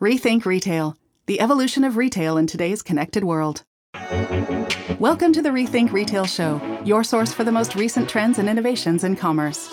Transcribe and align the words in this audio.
Rethink 0.00 0.46
Retail, 0.46 0.96
the 1.26 1.42
evolution 1.42 1.84
of 1.84 1.98
retail 1.98 2.38
in 2.38 2.46
today's 2.46 2.80
connected 2.80 3.22
world. 3.22 3.64
Welcome 4.98 5.30
to 5.34 5.42
the 5.42 5.50
Rethink 5.50 5.92
Retail 5.92 6.24
Show, 6.24 6.58
your 6.86 7.04
source 7.04 7.34
for 7.34 7.44
the 7.44 7.52
most 7.52 7.74
recent 7.74 8.08
trends 8.08 8.38
and 8.38 8.48
innovations 8.48 9.04
in 9.04 9.14
commerce. 9.14 9.70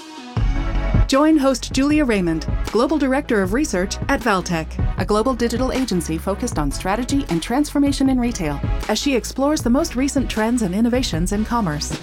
Join 1.07 1.37
host 1.37 1.71
Julia 1.71 2.03
Raymond, 2.03 2.45
Global 2.73 2.97
Director 2.97 3.41
of 3.41 3.53
Research 3.53 3.95
at 4.09 4.19
Valtech, 4.19 4.67
a 4.99 5.05
global 5.05 5.33
digital 5.33 5.71
agency 5.71 6.17
focused 6.17 6.59
on 6.59 6.71
strategy 6.71 7.25
and 7.29 7.41
transformation 7.41 8.09
in 8.09 8.19
retail, 8.19 8.59
as 8.89 8.99
she 8.99 9.15
explores 9.15 9.61
the 9.61 9.69
most 9.69 9.95
recent 9.95 10.29
trends 10.29 10.61
and 10.61 10.75
innovations 10.75 11.31
in 11.31 11.45
commerce. 11.45 11.97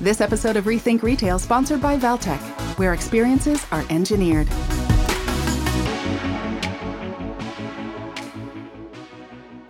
This 0.00 0.20
episode 0.20 0.56
of 0.56 0.64
Rethink 0.64 1.04
Retail 1.04 1.38
sponsored 1.38 1.80
by 1.80 1.96
Valtech, 1.96 2.40
where 2.76 2.92
experiences 2.92 3.64
are 3.70 3.84
engineered. 3.88 4.48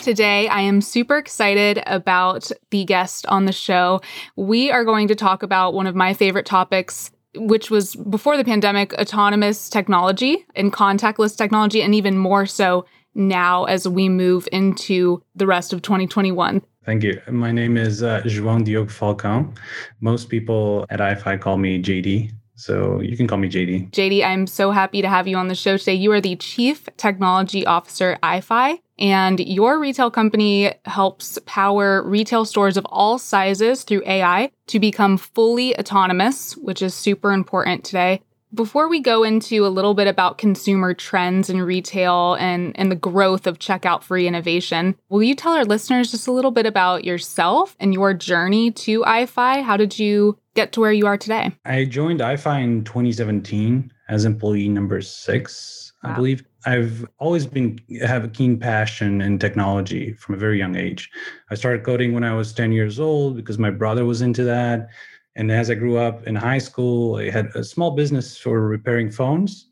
Today, 0.01 0.49
I 0.49 0.63
am 0.63 0.81
super 0.81 1.19
excited 1.19 1.83
about 1.87 2.51
the 2.71 2.87
guest 2.87 3.27
on 3.27 3.45
the 3.45 3.53
show. 3.53 4.01
We 4.35 4.71
are 4.71 4.83
going 4.83 5.09
to 5.09 5.15
talk 5.15 5.43
about 5.43 5.75
one 5.75 5.87
of 5.87 5.95
my 5.95 6.15
favorite 6.15 6.47
topics, 6.47 7.11
which 7.35 7.71
was 7.71 7.97
before 7.97 8.39
the 8.39 8.45
pandemic 8.45 8.95
autonomous 8.95 9.69
technology 9.69 10.47
and 10.57 10.73
contactless 10.73 11.37
technology, 11.37 11.83
and 11.83 11.95
even 11.95 12.17
more 12.17 12.47
so 12.47 12.87
now 13.15 13.65
as 13.65 13.87
we 13.87 14.09
move 14.09 14.49
into 14.51 15.23
the 15.35 15.47
rest 15.47 15.75
of 15.75 15.83
2021. 15.83 16.63
Thank 16.87 17.03
you. 17.03 17.21
My 17.29 17.53
name 17.53 17.77
is 17.77 18.03
uh, 18.03 18.23
João 18.25 18.65
Diogo 18.65 18.91
Falcão. 18.91 19.55
Most 20.01 20.31
people 20.31 20.87
at 20.89 21.01
AiFi 21.01 21.39
call 21.39 21.59
me 21.59 21.81
JD. 21.83 22.33
So 22.61 23.01
you 23.01 23.17
can 23.17 23.27
call 23.27 23.39
me 23.39 23.49
JD. 23.49 23.91
JD, 23.91 24.23
I'm 24.23 24.47
so 24.47 24.71
happy 24.71 25.01
to 25.01 25.09
have 25.09 25.27
you 25.27 25.39
on 25.39 25.49
the 25.49 25.55
show 25.55 25.79
today. 25.79 25.95
You 25.95 26.13
are 26.13 26.21
the 26.21 26.37
Chief 26.37 26.91
Technology 26.99 27.65
Officer 27.65 28.19
AiFi, 28.23 28.79
and 28.99 29.41
your 29.41 29.81
retail 29.81 30.11
company 30.11 30.75
helps 30.85 31.39
power 31.47 32.07
retail 32.07 32.45
stores 32.45 32.77
of 32.77 32.85
all 32.91 33.19
sizes 33.19 33.83
through 33.85 34.03
AI 34.05 34.51
to 34.67 34.79
become 34.79 35.17
fully 35.17 35.75
autonomous, 35.79 36.55
which 36.59 36.83
is 36.83 36.95
super 36.95 37.33
important 37.33 37.83
today. 37.83 38.21
Before 38.53 38.89
we 38.89 38.99
go 38.99 39.23
into 39.23 39.65
a 39.65 39.69
little 39.69 39.95
bit 39.95 40.09
about 40.09 40.37
consumer 40.37 40.93
trends 40.93 41.49
in 41.49 41.63
retail 41.63 42.35
and, 42.35 42.77
and 42.77 42.91
the 42.91 42.97
growth 42.97 43.47
of 43.47 43.61
checkout 43.61 44.03
free 44.03 44.27
innovation, 44.27 44.97
will 45.09 45.23
you 45.23 45.37
tell 45.37 45.53
our 45.53 45.65
listeners 45.65 46.11
just 46.11 46.27
a 46.27 46.33
little 46.33 46.51
bit 46.51 46.67
about 46.67 47.05
yourself 47.05 47.77
and 47.79 47.95
your 47.95 48.13
journey 48.13 48.73
to 48.73 49.03
AiFi? 49.03 49.63
How 49.63 49.77
did 49.77 50.01
you 50.01 50.37
get 50.55 50.73
to 50.73 50.81
where 50.81 50.93
you 50.93 51.07
are 51.07 51.17
today? 51.17 51.53
I 51.65 51.85
joined 51.85 52.19
AiFi 52.19 52.65
in 52.65 52.83
2017 52.83 53.93
as 54.09 54.25
employee 54.25 54.69
number 54.69 55.01
six, 55.01 55.93
wow. 56.03 56.11
I 56.11 56.17
believe. 56.17 56.45
I've 56.67 57.07
always 57.19 57.47
been 57.47 57.79
have 58.03 58.25
a 58.25 58.29
keen 58.29 58.59
passion 58.59 59.23
in 59.23 59.39
technology 59.39 60.13
from 60.15 60.35
a 60.35 60.39
very 60.39 60.59
young 60.59 60.77
age. 60.77 61.09
I 61.51 61.55
started 61.55 61.85
coding 61.85 62.13
when 62.13 62.25
I 62.25 62.35
was 62.35 62.53
10 62.53 62.73
years 62.73 62.99
old 62.99 63.37
because 63.37 63.59
my 63.59 63.71
brother 63.71 64.05
was 64.05 64.21
into 64.21 64.43
that. 64.45 64.89
And 65.37 65.51
as 65.51 65.71
I 65.71 65.75
grew 65.75 65.99
up 65.99 66.27
in 66.27 66.35
high 66.35 66.59
school, 66.59 67.17
I 67.17 67.31
had 67.31 67.47
a 67.55 67.65
small 67.65 67.93
business 67.93 68.37
for 68.37 68.61
repairing 68.61 69.11
phones. 69.11 69.67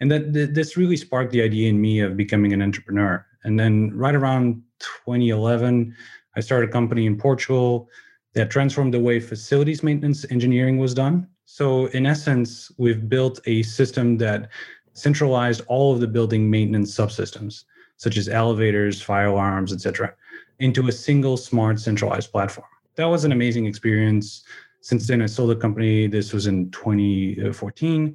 And 0.00 0.10
that 0.10 0.32
this 0.32 0.76
really 0.76 0.96
sparked 0.96 1.30
the 1.30 1.42
idea 1.42 1.68
in 1.68 1.80
me 1.80 2.00
of 2.00 2.16
becoming 2.16 2.52
an 2.52 2.60
entrepreneur. 2.60 3.24
And 3.44 3.58
then 3.58 3.96
right 3.96 4.14
around 4.14 4.62
2011, 4.80 5.94
I 6.36 6.40
started 6.40 6.68
a 6.68 6.72
company 6.72 7.06
in 7.06 7.16
Portugal 7.16 7.88
that 8.34 8.50
transformed 8.50 8.92
the 8.92 9.00
way 9.00 9.20
facilities 9.20 9.82
maintenance 9.82 10.26
engineering 10.30 10.78
was 10.78 10.94
done. 10.94 11.28
So 11.44 11.86
in 11.86 12.06
essence, 12.06 12.72
we've 12.78 13.08
built 13.08 13.38
a 13.46 13.62
system 13.62 14.18
that 14.18 14.48
centralized 14.94 15.62
all 15.68 15.92
of 15.94 16.00
the 16.00 16.08
building 16.08 16.50
maintenance 16.50 16.94
subsystems, 16.94 17.64
such 17.96 18.16
as 18.16 18.28
elevators, 18.28 19.00
fire 19.00 19.26
alarms, 19.26 19.72
etc., 19.72 20.12
into 20.58 20.88
a 20.88 20.92
single 20.92 21.36
smart 21.36 21.78
centralized 21.78 22.32
platform. 22.32 22.66
That 22.96 23.06
was 23.06 23.24
an 23.24 23.32
amazing 23.32 23.66
experience. 23.66 24.44
Since 24.84 25.06
then, 25.06 25.22
I 25.22 25.26
sold 25.26 25.48
the 25.48 25.56
company. 25.56 26.06
This 26.08 26.34
was 26.34 26.46
in 26.46 26.70
2014. 26.70 28.14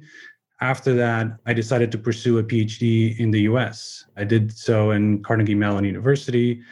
After 0.60 0.94
that, 0.94 1.26
I 1.44 1.52
decided 1.52 1.90
to 1.90 1.98
pursue 1.98 2.38
a 2.38 2.44
PhD 2.44 3.18
in 3.18 3.32
the 3.32 3.40
US. 3.50 4.04
I 4.16 4.22
did 4.22 4.56
so 4.56 4.92
in 4.92 5.20
Carnegie 5.24 5.56
Mellon 5.56 5.84
University 5.84 6.62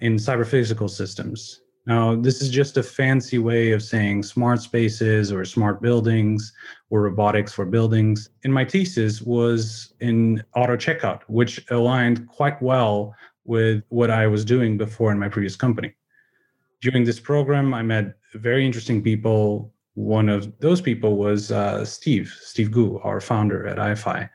in 0.00 0.16
cyber 0.16 0.44
physical 0.44 0.88
systems. 0.88 1.60
Now, 1.86 2.16
this 2.16 2.42
is 2.42 2.48
just 2.48 2.78
a 2.78 2.82
fancy 2.82 3.38
way 3.38 3.70
of 3.70 3.80
saying 3.80 4.24
smart 4.24 4.60
spaces 4.60 5.30
or 5.30 5.44
smart 5.44 5.80
buildings 5.80 6.52
or 6.90 7.02
robotics 7.02 7.52
for 7.52 7.64
buildings. 7.64 8.30
And 8.42 8.52
my 8.52 8.64
thesis 8.64 9.22
was 9.22 9.94
in 10.00 10.42
auto 10.56 10.76
checkout, 10.76 11.20
which 11.28 11.64
aligned 11.70 12.26
quite 12.26 12.60
well 12.60 13.14
with 13.44 13.84
what 13.90 14.10
I 14.10 14.26
was 14.26 14.44
doing 14.44 14.76
before 14.76 15.12
in 15.12 15.18
my 15.20 15.28
previous 15.28 15.54
company. 15.54 15.94
During 16.80 17.04
this 17.04 17.20
program, 17.20 17.72
I 17.72 17.82
met 17.82 18.16
very 18.34 18.66
interesting 18.66 19.02
people. 19.02 19.72
One 19.94 20.28
of 20.28 20.52
those 20.58 20.80
people 20.80 21.16
was 21.16 21.52
uh, 21.52 21.84
Steve, 21.84 22.34
Steve 22.40 22.70
Gu, 22.70 22.98
our 23.04 23.20
founder 23.20 23.66
at 23.66 23.78
AiFi. 23.78 24.28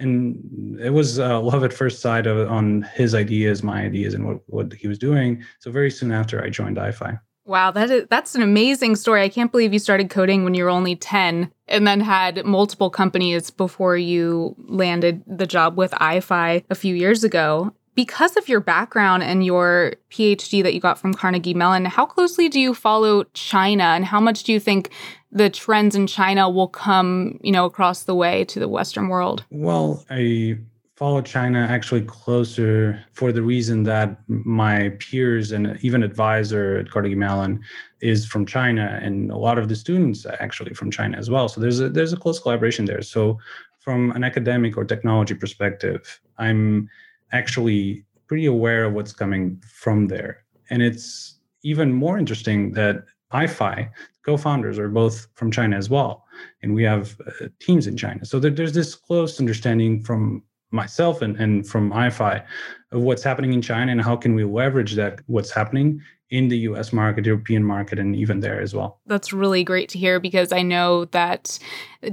And 0.00 0.78
it 0.80 0.90
was 0.90 1.18
uh, 1.18 1.40
love 1.40 1.64
at 1.64 1.72
first 1.72 2.00
sight 2.00 2.26
of, 2.26 2.48
on 2.48 2.82
his 2.94 3.14
ideas, 3.14 3.62
my 3.62 3.82
ideas, 3.82 4.14
and 4.14 4.26
what, 4.26 4.38
what 4.46 4.72
he 4.72 4.86
was 4.86 4.98
doing. 4.98 5.42
So 5.58 5.72
very 5.72 5.90
soon 5.90 6.12
after, 6.12 6.42
I 6.42 6.50
joined 6.50 6.76
AiFi. 6.76 7.18
Wow, 7.48 7.70
that 7.70 7.90
is 7.90 8.06
that's 8.10 8.34
an 8.34 8.42
amazing 8.42 8.94
story. 8.94 9.22
I 9.22 9.30
can't 9.30 9.50
believe 9.50 9.72
you 9.72 9.78
started 9.78 10.10
coding 10.10 10.44
when 10.44 10.52
you 10.52 10.64
were 10.64 10.70
only 10.70 10.94
10 10.94 11.50
and 11.66 11.86
then 11.86 11.98
had 11.98 12.44
multiple 12.44 12.90
companies 12.90 13.50
before 13.50 13.96
you 13.96 14.54
landed 14.68 15.22
the 15.26 15.46
job 15.46 15.78
with 15.78 15.92
AiFi 15.92 16.62
a 16.68 16.74
few 16.74 16.94
years 16.94 17.24
ago 17.24 17.72
because 17.98 18.36
of 18.36 18.48
your 18.48 18.60
background 18.60 19.24
and 19.24 19.44
your 19.44 19.94
PhD 20.12 20.62
that 20.62 20.72
you 20.72 20.78
got 20.78 21.00
from 21.00 21.12
Carnegie 21.12 21.52
Mellon, 21.52 21.84
how 21.84 22.06
closely 22.06 22.48
do 22.48 22.60
you 22.60 22.72
follow 22.72 23.24
China 23.34 23.82
and 23.82 24.04
how 24.04 24.20
much 24.20 24.44
do 24.44 24.52
you 24.52 24.60
think 24.60 24.90
the 25.32 25.50
trends 25.50 25.96
in 25.96 26.06
China 26.06 26.48
will 26.48 26.68
come, 26.68 27.40
you 27.42 27.50
know, 27.50 27.64
across 27.64 28.04
the 28.04 28.14
way 28.14 28.44
to 28.44 28.60
the 28.60 28.68
Western 28.68 29.08
world? 29.08 29.44
Well, 29.50 30.04
I 30.10 30.58
follow 30.94 31.22
China 31.22 31.66
actually 31.68 32.02
closer 32.02 33.04
for 33.14 33.32
the 33.32 33.42
reason 33.42 33.82
that 33.82 34.16
my 34.28 34.90
peers 35.00 35.50
and 35.50 35.76
even 35.82 36.04
advisor 36.04 36.76
at 36.76 36.92
Carnegie 36.92 37.16
Mellon 37.16 37.60
is 38.00 38.24
from 38.24 38.46
China 38.46 39.00
and 39.02 39.32
a 39.32 39.36
lot 39.36 39.58
of 39.58 39.68
the 39.68 39.74
students 39.74 40.24
actually 40.38 40.72
from 40.72 40.92
China 40.92 41.18
as 41.18 41.30
well. 41.30 41.48
So 41.48 41.60
there's 41.60 41.80
a 41.80 41.88
there's 41.88 42.12
a 42.12 42.16
close 42.16 42.38
collaboration 42.38 42.84
there. 42.84 43.02
So 43.02 43.40
from 43.80 44.12
an 44.12 44.22
academic 44.22 44.76
or 44.76 44.84
technology 44.84 45.34
perspective, 45.34 46.20
I'm 46.38 46.88
actually 47.32 48.04
pretty 48.26 48.46
aware 48.46 48.84
of 48.84 48.92
what's 48.92 49.12
coming 49.12 49.62
from 49.74 50.06
there. 50.08 50.44
And 50.70 50.82
it's 50.82 51.38
even 51.62 51.92
more 51.92 52.18
interesting 52.18 52.72
that 52.72 53.04
AiFi 53.32 53.90
co-founders 54.24 54.78
are 54.78 54.88
both 54.88 55.26
from 55.34 55.50
China 55.50 55.76
as 55.76 55.88
well, 55.88 56.24
and 56.62 56.74
we 56.74 56.82
have 56.82 57.16
uh, 57.26 57.46
teams 57.60 57.86
in 57.86 57.96
China. 57.96 58.24
So 58.24 58.38
there's 58.38 58.72
this 58.74 58.94
close 58.94 59.40
understanding 59.40 60.02
from 60.02 60.42
myself 60.70 61.22
and, 61.22 61.36
and 61.36 61.66
from 61.66 61.90
AiFi 61.90 62.44
of 62.92 63.02
what's 63.02 63.22
happening 63.22 63.52
in 63.52 63.62
China 63.62 63.92
and 63.92 64.00
how 64.00 64.16
can 64.16 64.34
we 64.34 64.44
leverage 64.44 64.94
that 64.94 65.20
what's 65.26 65.50
happening 65.50 66.00
in 66.30 66.48
the 66.48 66.58
US 66.58 66.92
market, 66.92 67.24
European 67.24 67.64
market, 67.64 67.98
and 67.98 68.14
even 68.14 68.40
there 68.40 68.60
as 68.60 68.74
well. 68.74 69.00
That's 69.06 69.32
really 69.32 69.64
great 69.64 69.88
to 69.90 69.98
hear 69.98 70.20
because 70.20 70.52
I 70.52 70.62
know 70.62 71.06
that 71.06 71.58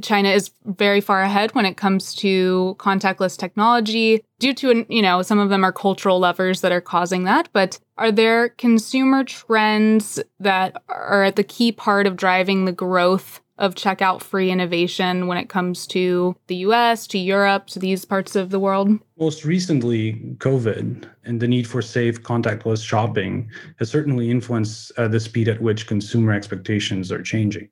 China 0.02 0.30
is 0.30 0.52
very 0.64 1.02
far 1.02 1.22
ahead 1.22 1.54
when 1.54 1.66
it 1.66 1.76
comes 1.76 2.16
to 2.16 2.76
contactless 2.80 3.38
technology 3.38 4.24
due 4.40 4.54
to, 4.54 4.86
you 4.88 5.02
know, 5.02 5.22
some 5.22 5.40
of 5.40 5.50
them 5.50 5.66
are 5.66 5.74
cultural 5.74 6.20
levers 6.20 6.62
that 6.62 6.72
are 6.72 6.82
causing 6.82 7.26
that. 7.26 7.50
But 7.52 7.78
are 7.98 8.12
there 8.12 8.50
consumer 8.50 9.26
trends 9.26 10.20
that 10.40 10.82
are 10.88 11.24
at 11.24 11.36
the 11.36 11.44
key 11.44 11.72
part 11.72 12.08
of 12.08 12.16
driving 12.16 12.66
the 12.66 12.72
growth 12.72 13.42
of 13.58 13.76
checkout 13.76 14.22
free 14.22 14.52
innovation 14.52 15.28
when 15.28 15.38
it 15.38 15.50
comes 15.50 15.88
to 15.88 16.36
the 16.48 16.58
US, 16.58 17.08
to 17.08 17.18
Europe, 17.18 17.68
to 17.68 17.80
these 17.80 18.06
parts 18.06 18.36
of 18.36 18.50
the 18.50 18.60
world? 18.60 18.90
Most 19.18 19.46
recently, 19.46 20.14
COVID 20.38 21.08
and 21.24 21.40
the 21.40 21.48
need 21.48 21.68
for 21.68 21.82
safe 21.82 22.22
contactless 22.22 22.86
shopping 22.86 23.50
has 23.80 23.90
certainly 23.90 24.30
influenced 24.30 24.92
uh, 24.98 25.08
the 25.08 25.20
speed 25.20 25.48
at 25.48 25.62
which 25.62 25.88
consumer 25.88 26.34
expectations 26.34 27.12
are 27.12 27.22
changing. 27.22 27.70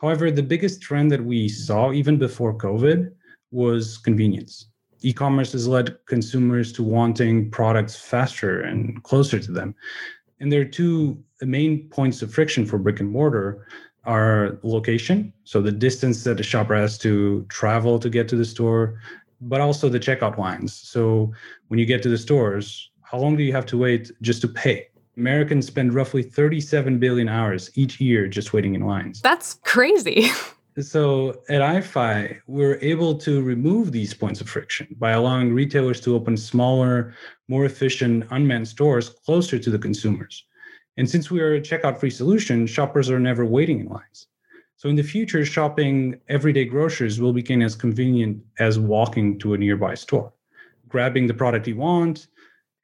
However, 0.00 0.30
the 0.30 0.42
biggest 0.42 0.80
trend 0.80 1.10
that 1.12 1.24
we 1.24 1.48
saw 1.48 1.92
even 1.92 2.16
before 2.16 2.56
COVID 2.56 3.10
was 3.50 3.98
convenience. 3.98 4.66
E 5.02 5.12
commerce 5.12 5.52
has 5.52 5.66
led 5.66 5.96
consumers 6.06 6.72
to 6.72 6.82
wanting 6.82 7.50
products 7.50 7.96
faster 7.96 8.60
and 8.60 9.02
closer 9.02 9.38
to 9.38 9.52
them. 9.52 9.74
And 10.40 10.50
there 10.50 10.60
are 10.60 10.66
two 10.66 11.22
main 11.42 11.88
points 11.88 12.22
of 12.22 12.32
friction 12.32 12.64
for 12.64 12.78
brick 12.78 13.00
and 13.00 13.10
mortar 13.10 13.66
our 14.04 14.58
location, 14.62 15.32
so 15.44 15.60
the 15.60 15.72
distance 15.72 16.24
that 16.24 16.36
the 16.36 16.42
shopper 16.42 16.74
has 16.74 16.98
to 16.98 17.44
travel 17.48 17.98
to 17.98 18.08
get 18.08 18.28
to 18.28 18.36
the 18.36 18.44
store, 18.44 19.00
but 19.40 19.60
also 19.60 19.88
the 19.88 20.00
checkout 20.00 20.38
lines. 20.38 20.74
So 20.74 21.32
when 21.68 21.78
you 21.78 21.86
get 21.86 22.02
to 22.04 22.08
the 22.08 22.18
stores, 22.18 22.90
how 23.02 23.18
long 23.18 23.36
do 23.36 23.42
you 23.42 23.52
have 23.52 23.66
to 23.66 23.78
wait 23.78 24.10
just 24.22 24.40
to 24.42 24.48
pay? 24.48 24.88
Americans 25.16 25.66
spend 25.66 25.92
roughly 25.92 26.22
37 26.22 26.98
billion 26.98 27.28
hours 27.28 27.70
each 27.74 28.00
year 28.00 28.26
just 28.26 28.52
waiting 28.52 28.74
in 28.74 28.86
lines. 28.86 29.20
That's 29.20 29.54
crazy. 29.64 30.28
So 30.78 31.30
at 31.48 31.60
AiFi, 31.60 32.40
we're 32.46 32.78
able 32.80 33.18
to 33.18 33.42
remove 33.42 33.90
these 33.90 34.14
points 34.14 34.40
of 34.40 34.48
friction 34.48 34.86
by 34.98 35.10
allowing 35.10 35.52
retailers 35.52 36.00
to 36.02 36.14
open 36.14 36.36
smaller, 36.36 37.12
more 37.48 37.64
efficient 37.64 38.24
unmanned 38.30 38.68
stores 38.68 39.10
closer 39.10 39.58
to 39.58 39.68
the 39.68 39.78
consumers. 39.78 40.44
And 40.96 41.08
since 41.08 41.30
we 41.30 41.40
are 41.40 41.54
a 41.54 41.60
checkout 41.60 41.98
free 41.98 42.10
solution, 42.10 42.66
shoppers 42.66 43.10
are 43.10 43.20
never 43.20 43.44
waiting 43.44 43.80
in 43.80 43.88
lines. 43.88 44.26
So 44.76 44.88
in 44.88 44.96
the 44.96 45.02
future, 45.02 45.44
shopping 45.44 46.18
everyday 46.28 46.64
groceries 46.64 47.20
will 47.20 47.34
become 47.34 47.60
as 47.60 47.74
convenient 47.76 48.42
as 48.58 48.78
walking 48.78 49.38
to 49.40 49.52
a 49.52 49.58
nearby 49.58 49.94
store, 49.94 50.32
grabbing 50.88 51.26
the 51.26 51.34
product 51.34 51.66
you 51.66 51.76
want, 51.76 52.28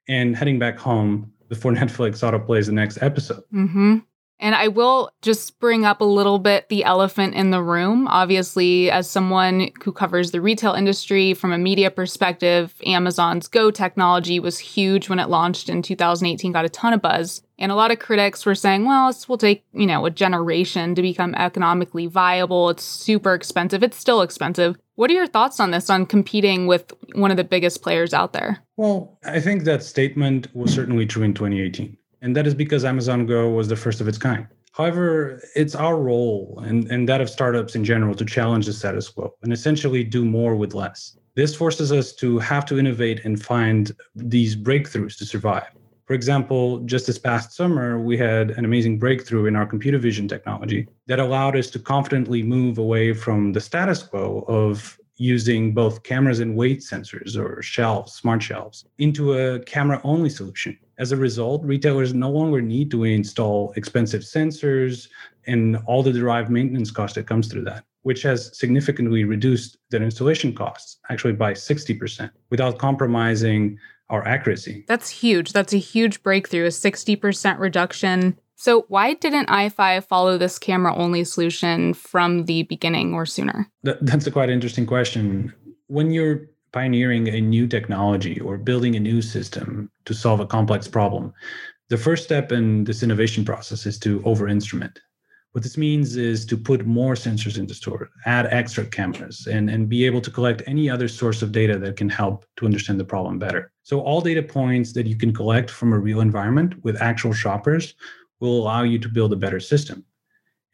and 0.07 0.35
heading 0.35 0.59
back 0.59 0.77
home 0.77 1.33
before 1.49 1.71
Netflix 1.73 2.21
autoplays 2.21 2.67
the 2.67 2.71
next 2.71 3.01
episode. 3.01 3.43
Mm-hmm. 3.53 3.97
And 4.39 4.53
I 4.53 4.67
will 4.67 5.09
just 5.23 5.59
bring 5.59 5.83
up 5.85 5.99
a 5.99 6.05
little 6.05 6.37
bit 6.37 6.69
the 6.69 6.83
elephant 6.83 7.33
in 7.33 7.49
the 7.49 7.63
room. 7.63 8.07
Obviously, 8.07 8.91
as 8.91 9.09
someone 9.09 9.71
who 9.83 9.91
covers 9.91 10.29
the 10.29 10.41
retail 10.41 10.73
industry 10.73 11.33
from 11.33 11.51
a 11.51 11.57
media 11.57 11.89
perspective, 11.89 12.75
Amazon's 12.85 13.47
Go 13.47 13.71
technology 13.71 14.39
was 14.39 14.59
huge 14.59 15.09
when 15.09 15.17
it 15.17 15.29
launched 15.29 15.69
in 15.69 15.81
2018, 15.81 16.51
got 16.51 16.65
a 16.65 16.69
ton 16.69 16.93
of 16.93 17.01
buzz. 17.01 17.41
And 17.59 17.71
a 17.71 17.75
lot 17.75 17.91
of 17.91 17.99
critics 17.99 18.45
were 18.45 18.55
saying, 18.55 18.85
well, 18.85 19.07
this 19.07 19.27
will 19.27 19.37
take, 19.37 19.63
you 19.73 19.87
know, 19.87 20.05
a 20.05 20.11
generation 20.11 20.93
to 20.95 21.01
become 21.01 21.33
economically 21.35 22.05
viable. 22.05 22.69
It's 22.69 22.83
super 22.83 23.33
expensive. 23.33 23.83
It's 23.83 23.97
still 23.97 24.21
expensive. 24.21 24.77
What 24.95 25.09
are 25.09 25.15
your 25.15 25.27
thoughts 25.27 25.59
on 25.59 25.71
this, 25.71 25.89
on 25.89 26.05
competing 26.05 26.67
with 26.67 26.91
one 27.13 27.31
of 27.31 27.37
the 27.37 27.43
biggest 27.43 27.81
players 27.81 28.13
out 28.13 28.33
there? 28.33 28.59
Well, 28.77 29.17
I 29.25 29.39
think 29.39 29.63
that 29.63 29.83
statement 29.83 30.53
was 30.55 30.73
certainly 30.73 31.05
true 31.05 31.23
in 31.23 31.33
2018. 31.33 31.97
And 32.21 32.35
that 32.35 32.47
is 32.47 32.53
because 32.53 32.85
Amazon 32.85 33.25
Go 33.25 33.49
was 33.49 33.67
the 33.67 33.75
first 33.75 34.01
of 34.01 34.07
its 34.07 34.17
kind. 34.17 34.47
However, 34.71 35.41
it's 35.55 35.73
our 35.73 35.97
role 35.97 36.61
and, 36.63 36.89
and 36.91 37.09
that 37.09 37.21
of 37.21 37.31
startups 37.31 37.75
in 37.75 37.83
general 37.83 38.13
to 38.13 38.25
challenge 38.25 38.67
the 38.67 38.73
status 38.73 39.09
quo 39.09 39.33
and 39.41 39.51
essentially 39.51 40.03
do 40.03 40.23
more 40.23 40.55
with 40.55 40.75
less. 40.75 41.17
This 41.33 41.55
forces 41.55 41.91
us 41.91 42.13
to 42.13 42.37
have 42.39 42.65
to 42.65 42.77
innovate 42.77 43.25
and 43.25 43.43
find 43.43 43.91
these 44.15 44.55
breakthroughs 44.55 45.17
to 45.17 45.25
survive. 45.25 45.71
For 46.07 46.13
example, 46.13 46.79
just 46.79 47.05
this 47.05 47.19
past 47.19 47.51
summer, 47.51 47.99
we 47.99 48.17
had 48.17 48.51
an 48.51 48.63
amazing 48.63 48.97
breakthrough 48.97 49.45
in 49.45 49.57
our 49.57 49.65
computer 49.65 49.97
vision 49.97 50.25
technology 50.25 50.87
that 51.07 51.19
allowed 51.19 51.57
us 51.57 51.69
to 51.71 51.79
confidently 51.79 52.41
move 52.41 52.77
away 52.77 53.11
from 53.11 53.51
the 53.51 53.59
status 53.59 54.03
quo 54.03 54.45
of 54.47 54.97
using 55.17 55.73
both 55.73 56.03
cameras 56.03 56.39
and 56.39 56.55
weight 56.55 56.79
sensors 56.79 57.35
or 57.35 57.61
shelves, 57.61 58.13
smart 58.13 58.41
shelves, 58.41 58.85
into 58.99 59.33
a 59.33 59.59
camera 59.59 59.99
only 60.05 60.29
solution. 60.29 60.79
As 60.97 61.11
a 61.11 61.17
result, 61.17 61.61
retailers 61.65 62.13
no 62.13 62.29
longer 62.29 62.61
need 62.61 62.89
to 62.91 63.03
install 63.03 63.73
expensive 63.75 64.21
sensors 64.21 65.09
and 65.45 65.77
all 65.87 66.03
the 66.03 66.13
derived 66.13 66.49
maintenance 66.49 66.89
cost 66.89 67.15
that 67.15 67.27
comes 67.27 67.49
through 67.49 67.65
that, 67.65 67.83
which 68.03 68.21
has 68.23 68.57
significantly 68.57 69.23
reduced 69.23 69.77
their 69.91 70.03
installation 70.03 70.53
costs, 70.53 70.97
actually 71.09 71.33
by 71.33 71.53
60%, 71.53 72.29
without 72.49 72.77
compromising 72.77 73.77
our 74.09 74.25
accuracy. 74.25 74.85
That's 74.87 75.09
huge. 75.09 75.51
That's 75.51 75.73
a 75.73 75.77
huge 75.77 76.23
breakthrough, 76.23 76.65
a 76.65 76.69
60% 76.69 77.59
reduction 77.59 78.37
so, 78.59 78.85
why 78.87 79.13
didn't 79.13 79.49
AiFi 79.49 80.03
follow 80.03 80.35
this 80.35 80.57
camera 80.57 80.95
only 80.95 81.23
solution 81.23 81.93
from 81.93 82.45
the 82.45 82.63
beginning 82.63 83.13
or 83.13 83.25
sooner? 83.25 83.69
that's 83.83 84.25
a 84.25 84.31
quite 84.31 84.49
interesting 84.49 84.87
question. 84.87 85.53
When 85.85 86.09
you're 86.09 86.49
pioneering 86.73 87.27
a 87.27 87.39
new 87.39 87.67
technology 87.67 88.39
or 88.39 88.57
building 88.57 88.95
a 88.95 88.99
new 88.99 89.21
system 89.21 89.91
to 90.05 90.13
solve 90.15 90.39
a 90.39 90.47
complex 90.47 90.87
problem, 90.87 91.33
the 91.89 91.97
first 91.97 92.23
step 92.23 92.51
in 92.51 92.83
this 92.85 93.03
innovation 93.03 93.45
process 93.45 93.85
is 93.85 93.99
to 93.99 94.23
over 94.25 94.47
instrument. 94.47 94.99
What 95.57 95.63
this 95.63 95.75
means 95.75 96.17
is 96.17 96.45
to 96.45 96.55
put 96.55 96.85
more 96.85 97.15
sensors 97.15 97.57
into 97.57 97.73
store, 97.73 98.11
add 98.27 98.45
extra 98.51 98.85
cameras, 98.85 99.47
and, 99.47 99.71
and 99.71 99.89
be 99.89 100.05
able 100.05 100.21
to 100.21 100.29
collect 100.29 100.61
any 100.67 100.87
other 100.87 101.07
source 101.07 101.41
of 101.41 101.51
data 101.51 101.79
that 101.79 101.95
can 101.95 102.09
help 102.09 102.45
to 102.57 102.65
understand 102.67 102.99
the 102.99 103.05
problem 103.05 103.39
better. 103.39 103.71
So, 103.81 103.99
all 104.01 104.21
data 104.21 104.43
points 104.43 104.93
that 104.93 105.07
you 105.07 105.15
can 105.15 105.33
collect 105.33 105.71
from 105.71 105.93
a 105.93 105.97
real 105.97 106.21
environment 106.21 106.75
with 106.83 107.01
actual 107.01 107.33
shoppers 107.33 107.95
will 108.39 108.61
allow 108.61 108.83
you 108.83 108.99
to 108.99 109.09
build 109.09 109.33
a 109.33 109.35
better 109.35 109.59
system. 109.59 110.05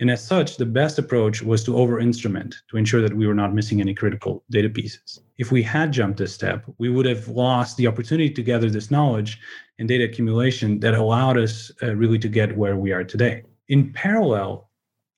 And 0.02 0.12
as 0.12 0.22
such, 0.22 0.58
the 0.58 0.66
best 0.66 1.00
approach 1.00 1.42
was 1.42 1.64
to 1.64 1.78
over 1.78 2.02
instrument 2.02 2.54
to 2.70 2.76
ensure 2.76 3.02
that 3.04 3.16
we 3.16 3.26
were 3.26 3.34
not 3.34 3.54
missing 3.54 3.80
any 3.80 3.94
critical 3.94 4.44
data 4.52 4.70
pieces. 4.70 5.22
If 5.38 5.50
we 5.50 5.64
had 5.64 5.94
jumped 5.94 6.18
this 6.18 6.34
step, 6.34 6.66
we 6.78 6.90
would 6.90 7.06
have 7.06 7.30
lost 7.30 7.78
the 7.78 7.88
opportunity 7.88 8.32
to 8.32 8.44
gather 8.44 8.70
this 8.70 8.92
knowledge 8.92 9.40
and 9.80 9.88
data 9.88 10.04
accumulation 10.04 10.82
that 10.82 10.94
allowed 10.94 11.38
us 11.38 11.72
uh, 11.82 11.96
really 11.96 12.20
to 12.20 12.28
get 12.28 12.58
where 12.58 12.76
we 12.76 12.92
are 12.92 13.06
today. 13.06 13.44
In 13.70 13.94
parallel, 13.94 14.70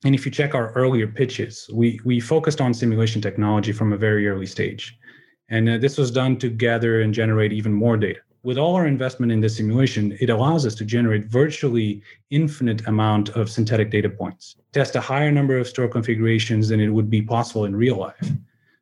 and 0.05 0.15
if 0.15 0.25
you 0.25 0.31
check 0.31 0.55
our 0.55 0.71
earlier 0.73 1.07
pitches, 1.07 1.69
we, 1.73 1.99
we 2.05 2.19
focused 2.19 2.61
on 2.61 2.73
simulation 2.73 3.21
technology 3.21 3.73
from 3.73 3.91
a 3.91 3.97
very 3.97 4.27
early 4.27 4.45
stage. 4.45 4.97
And 5.49 5.67
uh, 5.67 5.77
this 5.77 5.97
was 5.97 6.11
done 6.11 6.37
to 6.37 6.49
gather 6.49 7.01
and 7.01 7.13
generate 7.13 7.51
even 7.51 7.73
more 7.73 7.97
data 7.97 8.19
with 8.45 8.59
all 8.59 8.75
our 8.75 8.85
investment 8.85 9.31
in 9.31 9.41
this 9.41 9.57
simulation, 9.57 10.15
it 10.21 10.29
allows 10.29 10.67
us 10.67 10.75
to 10.75 10.85
generate 10.85 11.25
virtually 11.25 12.03
infinite 12.29 12.85
amount 12.87 13.29
of 13.29 13.49
synthetic 13.49 13.89
data 13.89 14.07
points, 14.07 14.57
test 14.71 14.95
a 14.95 15.01
higher 15.01 15.31
number 15.31 15.57
of 15.57 15.67
store 15.67 15.87
configurations 15.87 16.69
than 16.69 16.79
it 16.79 16.89
would 16.89 17.09
be 17.09 17.23
possible 17.23 17.65
in 17.65 17.75
real 17.75 17.97
life. 17.97 18.29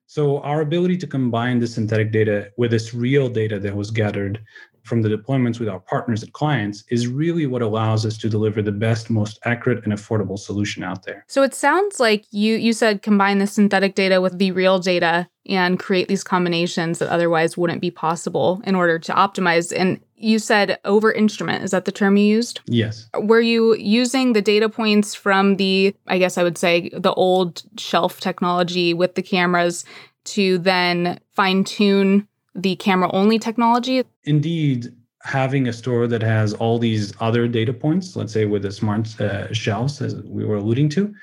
So 0.06 0.42
our 0.42 0.60
ability 0.60 0.98
to 0.98 1.08
combine 1.08 1.60
the 1.60 1.68
synthetic 1.68 2.12
data 2.12 2.52
with 2.58 2.72
this 2.72 2.94
real 2.94 3.30
data 3.30 3.58
that 3.58 3.74
was 3.74 3.90
gathered 3.90 4.42
from 4.84 5.02
the 5.02 5.10
deployments 5.10 5.60
with 5.60 5.70
our 5.70 5.80
partners 5.80 6.24
and 6.24 6.34
clients 6.34 6.84
is 6.90 7.08
really 7.08 7.48
what 7.48 7.62
allows 7.62 8.06
us 8.06 8.18
to 8.18 8.30
deliver 8.30 8.62
the 8.62 8.72
best 8.72 9.10
most 9.10 9.40
accurate 9.46 9.84
and 9.84 9.94
affordable 9.94 10.38
solution 10.38 10.84
out 10.84 11.04
there. 11.04 11.26
So 11.28 11.42
it 11.42 11.54
sounds 11.54 12.00
like 12.00 12.26
you 12.32 12.56
you 12.56 12.74
said 12.74 13.02
combine 13.02 13.40
the 13.40 13.48
synthetic 13.48 13.96
data 13.96 14.22
with 14.22 14.38
the 14.38 14.52
real 14.52 14.80
data 14.80 15.28
and 15.48 15.80
create 15.80 16.08
these 16.08 16.24
combinations 16.24 17.00
that 17.00 17.10
otherwise 17.10 17.58
wouldn't 17.58 17.82
be 17.82 17.92
possible 17.92 18.62
in 18.66 18.76
order 18.76 18.98
to 18.98 19.12
optimize. 19.14 19.74
And 19.76 20.00
you 20.16 20.40
said 20.40 20.80
over 20.86 21.12
instrument 21.12 21.64
is 21.64 21.72
that 21.72 21.86
the 21.86 21.92
term 21.92 22.16
you 22.16 22.26
used? 22.26 22.62
Yes. 22.66 23.10
Were 23.18 23.42
you 23.42 23.76
using 23.76 24.34
the 24.34 24.42
data 24.42 24.70
points 24.70 25.16
from 25.16 25.58
the 25.58 25.96
i 26.08 26.18
guess 26.18 26.38
i 26.38 26.44
would 26.44 26.58
say 26.58 26.90
the 26.94 27.14
old 27.14 27.64
shelf 27.78 28.20
technology 28.20 28.94
with 28.94 29.16
the 29.16 29.22
cameras 29.22 29.86
to 30.26 30.58
then 30.60 31.20
fine 31.32 31.64
tune 31.64 32.28
the 32.56 32.76
camera 32.78 33.10
only 33.14 33.40
technology? 33.40 34.04
Indeed, 34.24 34.94
having 35.24 35.68
a 35.68 35.74
store 35.74 36.08
that 36.08 36.22
has 36.22 36.54
all 36.54 36.78
these 36.78 37.14
other 37.20 37.48
data 37.48 37.74
points, 37.74 38.16
let's 38.16 38.34
say 38.34 38.46
with 38.46 38.64
the 38.64 38.72
smart 38.72 39.20
uh, 39.20 39.52
shelves, 39.54 40.02
as 40.02 40.16
we 40.16 40.46
were 40.46 40.58
alluding 40.58 40.90
to, 40.90 41.14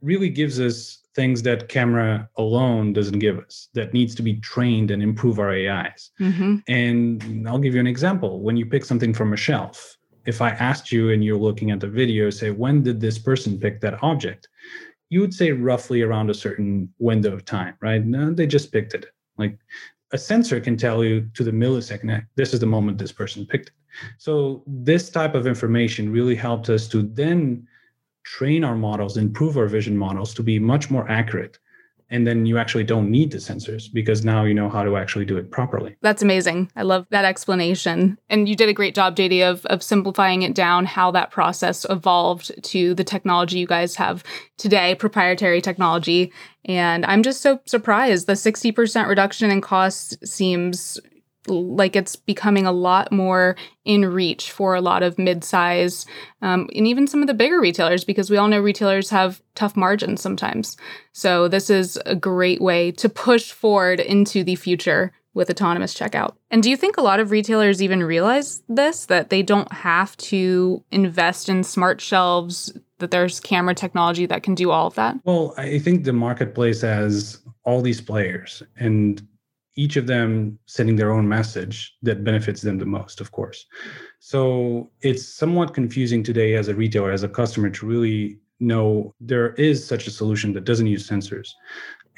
really 0.00 0.28
gives 0.28 0.60
us 0.60 1.00
things 1.14 1.42
that 1.42 1.68
camera 1.68 2.28
alone 2.36 2.92
doesn't 2.92 3.18
give 3.18 3.38
us 3.38 3.68
that 3.74 3.92
needs 3.92 4.14
to 4.14 4.22
be 4.22 4.34
trained 4.36 4.90
and 4.90 5.02
improve 5.02 5.38
our 5.40 5.50
ais 5.50 6.12
mm-hmm. 6.20 6.56
and 6.68 7.48
i'll 7.48 7.58
give 7.58 7.74
you 7.74 7.80
an 7.80 7.86
example. 7.86 8.40
When 8.40 8.56
you 8.56 8.66
pick 8.66 8.84
something 8.84 9.12
from 9.12 9.32
a 9.32 9.36
shelf 9.36 9.96
if 10.26 10.40
i 10.40 10.50
asked 10.50 10.92
you 10.92 11.10
and 11.10 11.24
you're 11.24 11.38
looking 11.38 11.70
at 11.70 11.80
the 11.80 11.88
video 11.88 12.30
say 12.30 12.50
when 12.50 12.82
did 12.82 13.00
this 13.00 13.18
person 13.18 13.58
pick 13.58 13.80
that 13.80 14.02
object? 14.02 14.48
You 15.08 15.20
would 15.20 15.34
say 15.34 15.50
roughly 15.50 16.02
around 16.02 16.30
a 16.30 16.34
certain 16.34 16.88
window 16.98 17.32
of 17.32 17.44
time 17.44 17.74
right? 17.80 18.04
No, 18.04 18.32
they 18.32 18.46
just 18.46 18.72
picked 18.72 18.94
it. 18.94 19.06
Like 19.36 19.58
a 20.12 20.18
sensor 20.18 20.60
can 20.60 20.76
tell 20.76 21.04
you 21.04 21.28
to 21.34 21.44
the 21.44 21.50
millisecond 21.50 22.26
this 22.36 22.52
is 22.52 22.60
the 22.60 22.66
moment 22.66 22.98
this 22.98 23.12
person 23.12 23.46
picked 23.46 23.68
it. 23.68 23.74
So 24.18 24.62
this 24.66 25.10
type 25.10 25.34
of 25.34 25.46
information 25.46 26.12
really 26.12 26.34
helped 26.34 26.68
us 26.68 26.88
to 26.88 27.02
then 27.02 27.66
train 28.22 28.64
our 28.64 28.76
models 28.76 29.16
improve 29.16 29.56
our 29.56 29.66
vision 29.66 29.96
models 29.96 30.34
to 30.34 30.42
be 30.42 30.58
much 30.58 30.90
more 30.90 31.08
accurate 31.08 31.58
and 32.10 32.26
then 32.26 32.44
you 32.44 32.58
actually 32.58 32.84
don't 32.84 33.10
need 33.10 33.30
the 33.30 33.38
sensors 33.38 33.92
because 33.92 34.24
now 34.24 34.44
you 34.44 34.52
know 34.52 34.68
how 34.68 34.82
to 34.82 34.96
actually 34.96 35.24
do 35.24 35.36
it 35.36 35.50
properly. 35.50 35.96
That's 36.02 36.22
amazing. 36.22 36.70
I 36.76 36.82
love 36.82 37.06
that 37.10 37.24
explanation. 37.24 38.18
And 38.28 38.48
you 38.48 38.56
did 38.56 38.68
a 38.68 38.74
great 38.74 38.94
job, 38.94 39.16
JD, 39.16 39.48
of, 39.48 39.64
of 39.66 39.82
simplifying 39.82 40.42
it 40.42 40.54
down, 40.54 40.84
how 40.86 41.10
that 41.12 41.30
process 41.30 41.86
evolved 41.88 42.52
to 42.64 42.94
the 42.94 43.04
technology 43.04 43.58
you 43.58 43.66
guys 43.66 43.94
have 43.96 44.24
today, 44.58 44.94
proprietary 44.94 45.60
technology. 45.60 46.32
And 46.64 47.06
I'm 47.06 47.22
just 47.22 47.40
so 47.40 47.60
surprised. 47.64 48.26
The 48.26 48.34
60% 48.34 49.08
reduction 49.08 49.50
in 49.50 49.60
costs 49.60 50.16
seems 50.30 50.98
like 51.46 51.96
it's 51.96 52.16
becoming 52.16 52.66
a 52.66 52.72
lot 52.72 53.10
more 53.10 53.56
in 53.84 54.04
reach 54.04 54.50
for 54.50 54.74
a 54.74 54.80
lot 54.80 55.02
of 55.02 55.18
mid-size 55.18 56.04
um, 56.42 56.68
and 56.74 56.86
even 56.86 57.06
some 57.06 57.22
of 57.22 57.26
the 57.26 57.34
bigger 57.34 57.60
retailers 57.60 58.04
because 58.04 58.30
we 58.30 58.36
all 58.36 58.48
know 58.48 58.60
retailers 58.60 59.10
have 59.10 59.42
tough 59.54 59.76
margins 59.76 60.20
sometimes. 60.20 60.76
So 61.12 61.48
this 61.48 61.70
is 61.70 61.98
a 62.06 62.14
great 62.14 62.60
way 62.60 62.92
to 62.92 63.08
push 63.08 63.52
forward 63.52 64.00
into 64.00 64.44
the 64.44 64.54
future 64.54 65.12
with 65.32 65.48
autonomous 65.48 65.94
checkout. 65.94 66.34
And 66.50 66.62
do 66.62 66.68
you 66.68 66.76
think 66.76 66.96
a 66.96 67.02
lot 67.02 67.20
of 67.20 67.30
retailers 67.30 67.82
even 67.82 68.02
realize 68.02 68.62
this 68.68 69.06
that 69.06 69.30
they 69.30 69.42
don't 69.42 69.72
have 69.72 70.16
to 70.18 70.82
invest 70.90 71.48
in 71.48 71.62
smart 71.62 72.00
shelves 72.00 72.76
that 72.98 73.12
there's 73.12 73.40
camera 73.40 73.74
technology 73.74 74.26
that 74.26 74.42
can 74.42 74.54
do 74.54 74.70
all 74.70 74.88
of 74.88 74.94
that? 74.96 75.16
Well 75.24 75.54
i 75.56 75.78
think 75.78 76.04
the 76.04 76.12
marketplace 76.12 76.82
has 76.82 77.38
all 77.64 77.82
these 77.82 78.00
players 78.00 78.62
and 78.76 79.26
each 79.80 79.96
of 79.96 80.06
them 80.06 80.58
sending 80.66 80.96
their 80.96 81.10
own 81.10 81.26
message 81.26 81.96
that 82.02 82.22
benefits 82.22 82.60
them 82.60 82.76
the 82.76 82.84
most, 82.84 83.18
of 83.18 83.32
course. 83.32 83.64
So 84.18 84.90
it's 85.00 85.24
somewhat 85.26 85.72
confusing 85.72 86.22
today 86.22 86.54
as 86.54 86.68
a 86.68 86.74
retailer, 86.74 87.12
as 87.12 87.22
a 87.22 87.28
customer, 87.28 87.70
to 87.70 87.86
really 87.86 88.38
know 88.72 89.14
there 89.20 89.54
is 89.54 89.76
such 89.92 90.06
a 90.06 90.10
solution 90.10 90.52
that 90.52 90.64
doesn't 90.64 90.86
use 90.86 91.08
sensors 91.08 91.48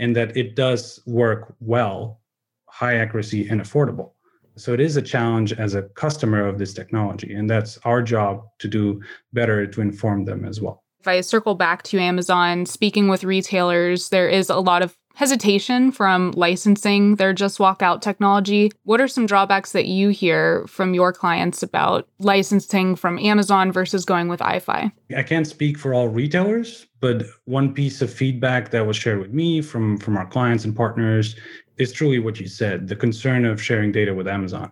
and 0.00 0.16
that 0.16 0.36
it 0.36 0.56
does 0.56 1.00
work 1.06 1.54
well, 1.60 2.20
high 2.66 2.96
accuracy, 2.96 3.48
and 3.48 3.60
affordable. 3.60 4.10
So 4.56 4.72
it 4.72 4.80
is 4.80 4.96
a 4.96 5.02
challenge 5.02 5.52
as 5.52 5.74
a 5.74 5.82
customer 6.04 6.44
of 6.44 6.58
this 6.58 6.74
technology. 6.74 7.32
And 7.32 7.48
that's 7.48 7.78
our 7.84 8.02
job 8.02 8.42
to 8.58 8.66
do 8.66 9.00
better 9.32 9.68
to 9.68 9.80
inform 9.80 10.24
them 10.24 10.44
as 10.44 10.60
well. 10.60 10.81
If 11.02 11.08
I 11.08 11.20
circle 11.20 11.56
back 11.56 11.82
to 11.84 11.98
Amazon, 11.98 12.64
speaking 12.64 13.08
with 13.08 13.24
retailers, 13.24 14.10
there 14.10 14.28
is 14.28 14.48
a 14.48 14.60
lot 14.60 14.82
of 14.82 14.96
hesitation 15.16 15.90
from 15.90 16.30
licensing 16.36 17.16
their 17.16 17.32
just 17.32 17.58
walk 17.58 17.82
out 17.82 18.02
technology. 18.02 18.70
What 18.84 19.00
are 19.00 19.08
some 19.08 19.26
drawbacks 19.26 19.72
that 19.72 19.86
you 19.86 20.10
hear 20.10 20.64
from 20.68 20.94
your 20.94 21.12
clients 21.12 21.60
about 21.60 22.08
licensing 22.20 22.94
from 22.94 23.18
Amazon 23.18 23.72
versus 23.72 24.04
going 24.04 24.28
with 24.28 24.38
AiFi? 24.38 24.92
I 25.16 25.22
can't 25.24 25.48
speak 25.48 25.76
for 25.76 25.92
all 25.92 26.06
retailers, 26.06 26.86
but 27.00 27.24
one 27.46 27.74
piece 27.74 28.00
of 28.00 28.14
feedback 28.14 28.70
that 28.70 28.86
was 28.86 28.96
shared 28.96 29.18
with 29.18 29.32
me 29.32 29.60
from 29.60 29.98
from 29.98 30.16
our 30.16 30.28
clients 30.28 30.64
and 30.64 30.76
partners 30.76 31.34
is 31.78 31.90
truly 31.90 32.20
what 32.20 32.38
you 32.38 32.46
said, 32.46 32.86
the 32.86 32.94
concern 32.94 33.44
of 33.44 33.60
sharing 33.60 33.90
data 33.90 34.14
with 34.14 34.28
Amazon. 34.28 34.70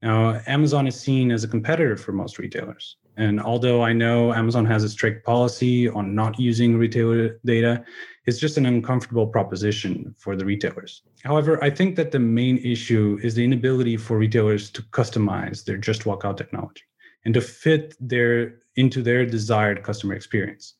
Now, 0.00 0.40
Amazon 0.46 0.86
is 0.86 0.98
seen 0.98 1.30
as 1.30 1.44
a 1.44 1.48
competitor 1.48 1.98
for 1.98 2.12
most 2.12 2.38
retailers. 2.38 2.96
And 3.16 3.40
although 3.40 3.82
I 3.82 3.92
know 3.92 4.32
Amazon 4.34 4.66
has 4.66 4.84
a 4.84 4.88
strict 4.88 5.24
policy 5.24 5.88
on 5.88 6.14
not 6.14 6.38
using 6.38 6.76
retailer 6.76 7.38
data, 7.44 7.84
it's 8.26 8.38
just 8.38 8.58
an 8.58 8.66
uncomfortable 8.66 9.26
proposition 9.26 10.14
for 10.18 10.36
the 10.36 10.44
retailers. 10.44 11.02
However, 11.22 11.62
I 11.64 11.70
think 11.70 11.96
that 11.96 12.10
the 12.10 12.18
main 12.18 12.58
issue 12.58 13.18
is 13.22 13.34
the 13.34 13.44
inability 13.44 13.96
for 13.96 14.18
retailers 14.18 14.70
to 14.70 14.82
customize 14.82 15.64
their 15.64 15.78
just 15.78 16.04
walk 16.04 16.24
out 16.24 16.36
technology 16.36 16.82
and 17.24 17.32
to 17.34 17.40
fit 17.40 17.94
their 18.00 18.58
into 18.76 19.02
their 19.02 19.24
desired 19.24 19.82
customer 19.82 20.14
experience. 20.14 20.74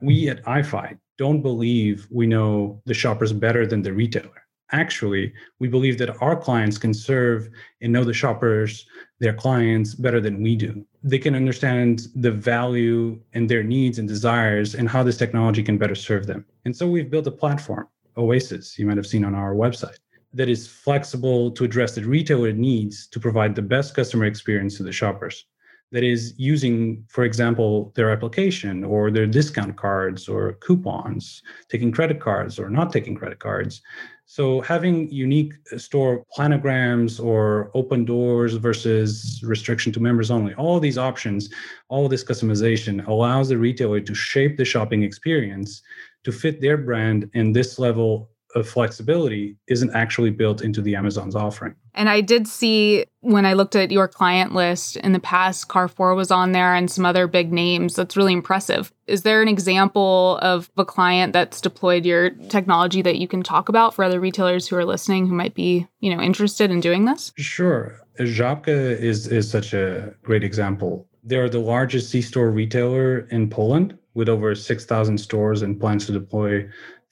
We 0.00 0.28
at 0.30 0.42
AiFi 0.44 0.98
don't 1.18 1.42
believe 1.42 2.08
we 2.10 2.26
know 2.26 2.80
the 2.86 2.94
shoppers 2.94 3.32
better 3.32 3.66
than 3.66 3.82
the 3.82 3.92
retailer 3.92 4.44
actually 4.72 5.32
we 5.60 5.68
believe 5.68 5.98
that 5.98 6.20
our 6.22 6.36
clients 6.36 6.78
can 6.78 6.92
serve 6.92 7.48
and 7.80 7.92
know 7.92 8.02
the 8.02 8.12
shoppers 8.12 8.86
their 9.20 9.32
clients 9.32 9.94
better 9.94 10.20
than 10.20 10.42
we 10.42 10.56
do 10.56 10.84
they 11.04 11.18
can 11.18 11.34
understand 11.34 12.08
the 12.16 12.30
value 12.30 13.20
and 13.34 13.48
their 13.48 13.62
needs 13.62 13.98
and 13.98 14.08
desires 14.08 14.74
and 14.74 14.88
how 14.88 15.02
this 15.02 15.18
technology 15.18 15.62
can 15.62 15.76
better 15.76 15.94
serve 15.94 16.26
them. 16.26 16.46
And 16.64 16.74
so 16.74 16.88
we've 16.88 17.10
built 17.10 17.26
a 17.26 17.30
platform 17.30 17.86
oasis 18.16 18.78
you 18.78 18.86
might 18.86 18.96
have 18.96 19.06
seen 19.06 19.24
on 19.24 19.34
our 19.34 19.54
website 19.54 19.98
that 20.32 20.48
is 20.48 20.66
flexible 20.66 21.50
to 21.50 21.64
address 21.64 21.94
the 21.94 22.04
retailer 22.04 22.52
needs 22.52 23.06
to 23.08 23.20
provide 23.20 23.54
the 23.54 23.62
best 23.62 23.94
customer 23.94 24.24
experience 24.24 24.76
to 24.76 24.82
the 24.82 24.92
shoppers 24.92 25.46
that 25.94 26.02
is 26.02 26.34
using, 26.36 27.04
for 27.08 27.22
example, 27.22 27.92
their 27.94 28.10
application 28.10 28.82
or 28.82 29.12
their 29.12 29.28
discount 29.28 29.76
cards 29.76 30.28
or 30.28 30.54
coupons, 30.54 31.40
taking 31.68 31.92
credit 31.92 32.18
cards 32.18 32.58
or 32.58 32.68
not 32.68 32.92
taking 32.92 33.14
credit 33.14 33.38
cards. 33.38 33.80
So 34.26 34.60
having 34.62 35.08
unique 35.12 35.52
uh, 35.72 35.78
store 35.78 36.24
planograms 36.36 37.24
or 37.24 37.70
open 37.74 38.04
doors 38.04 38.54
versus 38.54 39.40
restriction 39.44 39.92
to 39.92 40.00
members 40.00 40.32
only, 40.32 40.52
all 40.54 40.80
these 40.80 40.98
options, 40.98 41.48
all 41.88 42.08
this 42.08 42.24
customization 42.24 43.06
allows 43.06 43.50
the 43.50 43.58
retailer 43.58 44.00
to 44.00 44.14
shape 44.14 44.56
the 44.56 44.64
shopping 44.64 45.04
experience 45.04 45.80
to 46.24 46.32
fit 46.32 46.60
their 46.60 46.76
brand 46.76 47.30
and 47.34 47.54
this 47.54 47.78
level 47.78 48.30
of 48.54 48.68
flexibility 48.68 49.56
isn't 49.68 49.94
actually 49.94 50.30
built 50.30 50.62
into 50.62 50.80
the 50.80 50.94
Amazon's 50.94 51.34
offering. 51.34 51.74
And 51.94 52.08
I 52.08 52.20
did 52.20 52.46
see 52.46 53.04
when 53.20 53.46
I 53.46 53.52
looked 53.52 53.76
at 53.76 53.90
your 53.90 54.08
client 54.08 54.54
list 54.54 54.96
in 54.96 55.12
the 55.12 55.20
past, 55.20 55.68
Carrefour 55.68 56.14
was 56.14 56.30
on 56.30 56.52
there 56.52 56.74
and 56.74 56.90
some 56.90 57.06
other 57.06 57.26
big 57.26 57.52
names. 57.52 57.94
That's 57.94 58.16
really 58.16 58.32
impressive. 58.32 58.92
Is 59.06 59.22
there 59.22 59.42
an 59.42 59.48
example 59.48 60.38
of 60.42 60.70
a 60.76 60.84
client 60.84 61.32
that's 61.32 61.60
deployed 61.60 62.04
your 62.04 62.30
technology 62.30 63.02
that 63.02 63.18
you 63.18 63.28
can 63.28 63.42
talk 63.42 63.68
about 63.68 63.94
for 63.94 64.04
other 64.04 64.20
retailers 64.20 64.66
who 64.68 64.76
are 64.76 64.84
listening 64.84 65.26
who 65.26 65.34
might 65.34 65.54
be, 65.54 65.86
you 66.00 66.14
know, 66.14 66.22
interested 66.22 66.70
in 66.70 66.80
doing 66.80 67.04
this? 67.04 67.32
Sure. 67.36 67.98
Żabka 68.20 68.98
is 69.00 69.26
is 69.26 69.50
such 69.50 69.74
a 69.74 70.14
great 70.22 70.44
example. 70.44 71.08
They're 71.24 71.48
the 71.48 71.58
largest 71.58 72.10
C-store 72.10 72.50
retailer 72.50 73.20
in 73.30 73.48
Poland 73.48 73.98
with 74.14 74.28
over 74.28 74.54
6,000 74.54 75.18
stores 75.18 75.62
and 75.62 75.80
plans 75.80 76.06
to 76.06 76.12
deploy 76.12 76.62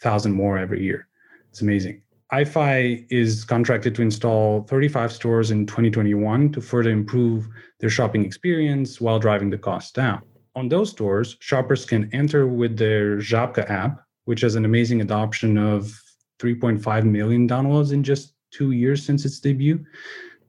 1,000 0.02 0.32
more 0.32 0.58
every 0.58 0.82
year. 0.82 1.08
It's 1.52 1.61
amazing. 1.61 2.00
AiFi 2.32 3.06
is 3.11 3.44
contracted 3.44 3.94
to 3.97 4.00
install 4.00 4.62
35 4.62 5.12
stores 5.12 5.50
in 5.50 5.66
2021 5.66 6.50
to 6.52 6.62
further 6.62 6.88
improve 6.88 7.47
their 7.78 7.90
shopping 7.90 8.25
experience 8.25 9.02
while 9.02 9.18
driving 9.18 9.50
the 9.50 9.59
costs 9.59 9.92
down. 9.92 10.23
On 10.56 10.71
those 10.71 10.88
stores, 10.88 11.37
shoppers 11.40 11.85
can 11.85 12.09
enter 12.14 12.47
with 12.47 12.78
their 12.78 13.18
Żabka 13.18 13.68
app, 13.68 14.00
which 14.25 14.40
has 14.40 14.54
an 14.54 14.64
amazing 14.64 15.02
adoption 15.02 15.59
of 15.59 15.92
3.5 16.38 17.04
million 17.04 17.47
downloads 17.47 17.92
in 17.92 18.02
just 18.02 18.32
two 18.50 18.71
years 18.71 19.04
since 19.04 19.26
its 19.26 19.38
debut. 19.38 19.85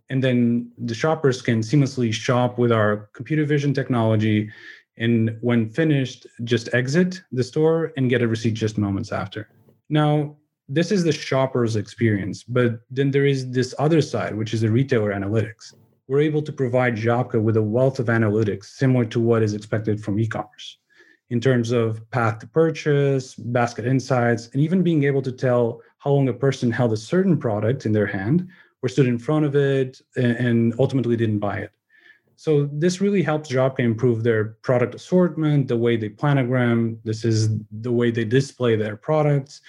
And 0.09 0.23
then 0.23 0.71
the 0.77 0.95
shoppers 0.95 1.41
can 1.41 1.59
seamlessly 1.59 2.13
shop 2.13 2.57
with 2.57 2.71
our 2.71 3.09
computer 3.11 3.43
vision 3.43 3.73
technology. 3.73 4.49
And 4.95 5.37
when 5.41 5.69
finished, 5.69 6.27
just 6.45 6.73
exit 6.73 7.21
the 7.33 7.43
store 7.43 7.91
and 7.97 8.09
get 8.09 8.21
a 8.21 8.27
receipt 8.29 8.53
just 8.53 8.77
moments 8.77 9.11
after. 9.11 9.49
Now, 9.89 10.37
this 10.69 10.91
is 10.91 11.03
the 11.03 11.11
shopper's 11.11 11.75
experience. 11.75 12.43
But 12.43 12.79
then 12.89 13.11
there 13.11 13.25
is 13.25 13.51
this 13.51 13.75
other 13.79 14.01
side, 14.01 14.35
which 14.35 14.53
is 14.53 14.61
the 14.61 14.71
retailer 14.71 15.13
analytics. 15.13 15.73
We're 16.07 16.21
able 16.21 16.41
to 16.41 16.51
provide 16.51 16.95
Żabka 16.95 17.41
with 17.41 17.57
a 17.57 17.61
wealth 17.61 17.99
of 17.99 18.07
analytics 18.07 18.65
similar 18.65 19.05
to 19.05 19.19
what 19.19 19.43
is 19.43 19.53
expected 19.53 20.03
from 20.03 20.19
e 20.19 20.27
commerce 20.27 20.77
in 21.29 21.39
terms 21.39 21.71
of 21.71 22.09
path 22.11 22.39
to 22.39 22.47
purchase, 22.47 23.35
basket 23.35 23.85
insights, 23.85 24.49
and 24.53 24.61
even 24.61 24.83
being 24.83 25.05
able 25.05 25.21
to 25.21 25.31
tell 25.31 25.81
how 25.99 26.11
long 26.11 26.27
a 26.27 26.33
person 26.33 26.69
held 26.69 26.91
a 26.93 26.97
certain 26.97 27.37
product 27.37 27.85
in 27.85 27.93
their 27.93 28.05
hand 28.05 28.47
or 28.81 28.89
stood 28.89 29.07
in 29.07 29.17
front 29.17 29.45
of 29.45 29.55
it 29.55 30.01
and 30.15 30.73
ultimately 30.79 31.15
didn't 31.15 31.39
buy 31.39 31.57
it. 31.57 31.71
So 32.35 32.69
this 32.73 32.99
really 32.99 33.23
helps 33.23 33.49
Żabka 33.49 33.79
improve 33.79 34.23
their 34.23 34.57
product 34.63 34.95
assortment, 34.95 35.69
the 35.69 35.77
way 35.77 35.95
they 35.95 36.09
planogram. 36.09 36.97
This 37.05 37.23
is 37.23 37.49
the 37.71 37.91
way 37.91 38.11
they 38.11 38.25
display 38.25 38.75
their 38.75 38.97
products 38.97 39.61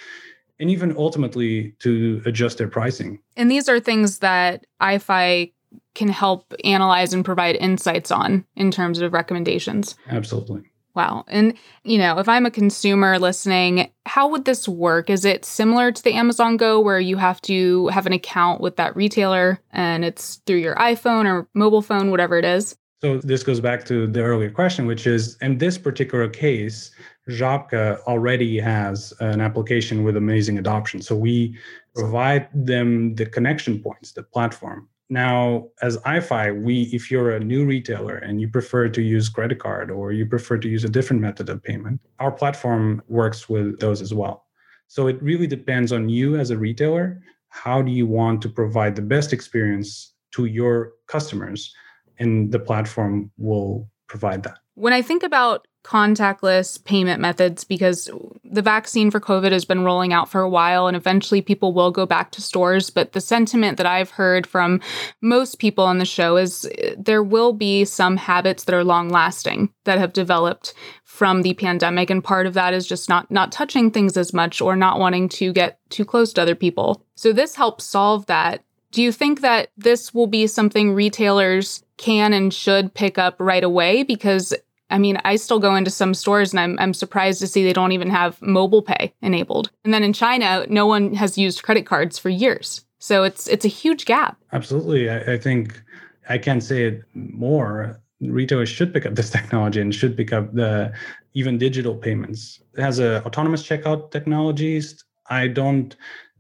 and 0.61 0.71
even 0.71 0.97
ultimately 0.97 1.75
to 1.81 2.23
adjust 2.27 2.59
their 2.59 2.69
pricing. 2.69 3.19
And 3.37 3.51
these 3.51 3.69
are 3.69 3.81
things 3.81 4.21
that 4.21 4.67
AiFi 4.81 5.53
can 5.95 6.09
help 6.09 6.55
analyze 6.65 7.13
and 7.13 7.25
provide 7.25 7.57
insights 7.57 8.11
on 8.11 8.45
in 8.57 8.71
terms 8.71 9.01
of 9.01 9.13
recommendations. 9.13 9.97
Absolutely. 10.09 10.63
Wow. 10.95 11.25
And, 11.27 11.55
you 11.83 11.99
know, 11.99 12.21
if 12.21 12.29
I'm 12.29 12.47
a 12.47 12.53
consumer 12.53 13.19
listening, 13.19 13.91
how 14.07 14.29
would 14.29 14.45
this 14.45 14.69
work? 14.69 15.11
Is 15.11 15.25
it 15.25 15.45
similar 15.45 15.91
to 15.91 16.03
the 16.03 16.13
Amazon 16.13 16.57
Go 16.57 16.79
where 16.79 17.01
you 17.01 17.17
have 17.17 17.41
to 17.43 17.89
have 17.89 18.07
an 18.07 18.13
account 18.13 18.61
with 18.61 18.77
that 18.77 18.95
retailer 18.95 19.59
and 19.73 20.05
it's 20.05 20.37
through 20.47 20.59
your 20.59 20.77
iPhone 20.77 21.27
or 21.27 21.49
mobile 21.53 21.83
phone, 21.83 22.13
whatever 22.13 22.39
it 22.39 22.45
is? 22.45 22.77
So 23.01 23.19
this 23.19 23.43
goes 23.43 23.61
back 23.61 23.85
to 23.87 24.07
the 24.07 24.23
earlier 24.23 24.51
question, 24.51 24.87
which 24.87 25.07
is 25.07 25.37
in 25.43 25.59
this 25.59 25.77
particular 25.77 26.29
case, 26.29 26.93
Żabka 27.29 27.99
already 28.07 28.59
has 28.59 29.13
an 29.21 29.41
application 29.41 30.05
with 30.05 30.17
amazing 30.17 30.59
adoption. 30.59 31.01
So 31.01 31.17
we 31.17 31.57
provide 31.95 32.49
them 32.55 33.15
the 33.15 33.27
connection 33.27 33.81
points, 33.81 34.13
the 34.13 34.23
platform. 34.23 34.89
Now, 35.11 35.69
as 35.83 35.99
AiFi, 35.99 36.63
we 36.63 36.83
if 36.93 37.11
you're 37.11 37.31
a 37.33 37.41
new 37.41 37.65
retailer 37.67 38.17
and 38.17 38.41
you 38.41 38.49
prefer 38.49 38.89
to 38.89 39.03
use 39.03 39.29
credit 39.29 39.59
card 39.59 39.91
or 39.91 40.13
you 40.13 40.27
prefer 40.27 40.59
to 40.59 40.69
use 40.69 40.85
a 40.85 40.89
different 40.89 41.23
method 41.23 41.49
of 41.49 41.63
payment, 41.63 42.01
our 42.19 42.33
platform 42.33 43.03
works 43.09 43.49
with 43.49 43.79
those 43.81 44.01
as 44.01 44.15
well. 44.15 44.47
So 44.89 45.07
it 45.07 45.23
really 45.23 45.47
depends 45.47 45.93
on 45.93 46.09
you 46.09 46.37
as 46.37 46.51
a 46.51 46.59
retailer. 46.59 47.23
How 47.49 47.83
do 47.83 47.91
you 47.91 48.07
want 48.07 48.43
to 48.43 48.49
provide 48.49 48.97
the 48.97 49.03
best 49.03 49.33
experience 49.33 50.15
to 50.33 50.47
your 50.47 50.93
customers? 51.07 51.73
And 52.19 52.51
the 52.51 52.59
platform 52.59 53.31
will 53.37 53.89
provide 54.09 54.43
that. 54.45 54.59
When 54.75 54.93
I 54.93 55.03
think 55.03 55.23
about 55.23 55.67
contactless 55.85 56.83
payment 56.85 57.21
methods 57.21 57.63
because 57.63 58.11
the 58.43 58.63
vaccine 58.63 59.11
for 59.11 59.21
COVID 59.21 59.53
has 59.53 59.67
been 59.67 59.85
rolling 59.85 60.15
out 60.15 60.31
for 60.31 60.41
a 60.41 60.49
while 60.49 60.87
and 60.87 60.97
eventually 60.97 61.43
people 61.43 61.75
will 61.75 61.91
go 61.91 62.07
back 62.07 62.31
to 62.33 62.43
stores. 62.43 62.89
But 62.89 63.13
the 63.13 63.21
sentiment 63.21 63.77
that 63.77 63.87
I've 63.87 64.11
heard 64.11 64.47
from 64.47 64.81
most 65.21 65.59
people 65.59 65.85
on 65.85 65.99
the 65.99 66.07
show 66.07 66.39
is 66.39 66.65
uh, 66.65 66.95
there 66.99 67.23
will 67.23 67.53
be 67.53 67.85
some 67.85 68.17
habits 68.17 68.65
that 68.65 68.75
are 68.75 68.83
long 68.83 69.11
lasting 69.11 69.69
that 69.85 69.99
have 69.99 70.15
developed 70.15 70.73
from 71.05 71.43
the 71.43 71.55
pandemic. 71.55 72.09
And 72.09 72.25
part 72.25 72.47
of 72.47 72.55
that 72.55 72.73
is 72.73 72.87
just 72.87 73.11
not, 73.11 73.31
not 73.31 73.53
touching 73.53 73.91
things 73.91 74.17
as 74.17 74.33
much 74.33 74.63
or 74.63 74.75
not 74.77 74.99
wanting 74.99 75.29
to 75.31 75.53
get 75.53 75.79
too 75.91 76.07
close 76.07 76.33
to 76.33 76.43
other 76.43 76.55
people. 76.55 77.05
So 77.15 77.33
this 77.33 77.55
helps 77.55 77.85
solve 77.85 78.25
that. 78.27 78.65
Do 78.91 79.03
you 79.03 79.13
think 79.13 79.43
that 79.43 79.71
this 79.77 80.15
will 80.15 80.29
be 80.29 80.47
something 80.47 80.95
retailers 80.95 81.85
can 81.99 82.33
and 82.33 82.55
should 82.55 82.95
pick 82.95 83.19
up 83.19 83.37
right 83.39 83.65
away? 83.65 84.03
Because 84.03 84.55
I 84.95 84.99
mean, 84.99 85.19
I 85.25 85.35
still 85.35 85.59
go 85.59 85.75
into 85.75 85.91
some 85.91 86.15
stores 86.15 86.53
and 86.53 86.61
I'm, 86.61 86.79
I'm 86.79 86.95
surprised 86.95 87.41
to 87.41 87.49
see 87.49 87.65
they 87.65 87.73
don't 87.73 87.91
even 87.91 88.11
have 88.11 88.41
mobile 88.41 88.81
pay 88.81 89.13
enabled. 89.23 89.73
And 89.85 89.93
then 89.93 90.05
in 90.05 90.13
China, 90.13 90.65
no 90.69 90.87
one 90.87 91.15
has 91.15 91.37
used 91.37 91.65
credit 91.65 91.85
cards 91.85 92.17
for 92.17 92.29
years. 92.29 92.85
So 93.01 93.25
it's 93.25 93.49
it's 93.49 93.65
a 93.65 93.69
huge 93.83 94.05
gap. 94.05 94.37
Absolutely. 94.53 95.11
I, 95.11 95.35
I 95.35 95.37
think 95.37 95.83
I 96.29 96.39
can't 96.39 96.63
say 96.63 96.85
it 96.85 97.03
more. 97.15 98.01
retailers 98.21 98.69
should 98.69 98.95
pick 98.95 99.05
up 99.05 99.17
this 99.17 99.31
technology 99.39 99.81
and 99.81 99.93
should 99.93 100.17
pick 100.17 100.33
up 100.33 100.55
the 100.55 100.93
even 101.35 101.59
digital 101.59 101.97
payments. 101.97 102.61
It 102.79 102.81
has 102.81 103.01
a 103.01 103.21
autonomous 103.25 103.65
checkout 103.65 104.13
technologies. 104.13 105.05
I 105.29 105.49
don't 105.49 105.97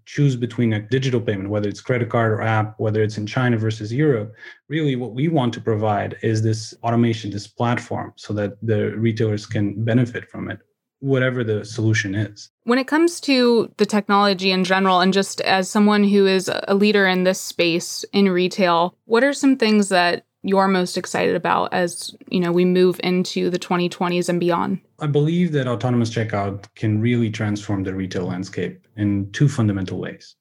choose 0.07 0.37
between 0.37 0.73
a 0.73 0.81
digital 0.81 1.21
payment, 1.21 1.51
whether 1.51 1.69
it's 1.69 1.81
credit 1.81 2.11
card 2.11 2.33
or 2.33 2.43
app, 2.43 2.75
whether 2.79 3.03
it's 3.03 3.19
in 3.19 3.27
China 3.27 3.57
versus 3.57 3.93
Europe. 3.93 4.35
Really, 4.69 4.97
what 4.97 5.15
we 5.15 5.29
want 5.29 5.53
to 5.55 5.61
provide 5.61 6.17
is 6.23 6.43
this 6.43 6.75
automation, 6.83 7.31
this 7.31 7.47
platform, 7.47 8.13
so 8.17 8.33
that 8.35 8.57
the 8.63 8.97
retailers 8.97 9.47
can 9.47 9.85
benefit 9.85 10.29
from 10.31 10.51
it, 10.51 10.61
whatever 11.01 11.45
the 11.45 11.65
solution 11.65 12.15
is. 12.15 12.51
When 12.65 12.79
it 12.79 12.87
comes 12.87 13.21
to 13.23 13.73
the 13.77 13.87
technology 13.87 14.51
in 14.51 14.65
general, 14.65 15.01
and 15.01 15.13
just 15.13 15.41
as 15.43 15.71
someone 15.71 16.05
who 16.05 16.27
is 16.27 16.51
a 16.69 16.75
leader 16.75 17.07
in 17.07 17.25
this 17.25 17.41
space 17.41 18.05
in 18.13 18.29
retail, 18.29 18.97
what 19.05 19.25
are 19.25 19.33
some 19.33 19.57
things 19.57 19.89
that 19.89 20.27
you're 20.45 20.69
most 20.69 20.97
excited 20.99 21.35
about 21.35 21.73
as 21.73 22.15
you 22.29 22.39
know 22.39 22.53
we 22.53 22.65
move 22.65 23.01
into 23.03 23.49
the 23.51 23.59
2020s 23.59 24.29
and 24.29 24.39
beyond 24.39 24.79
i 25.05 25.07
believe 25.07 25.53
that 25.53 25.69
autonomous 25.69 26.11
checkout 26.11 26.67
can 26.75 27.01
really 27.01 27.31
transform 27.31 27.85
the 27.85 27.95
retail 27.95 28.27
landscape 28.27 28.87
in 28.97 29.31
two 29.33 29.49
fundamental 29.49 29.99
ways. 29.99 30.37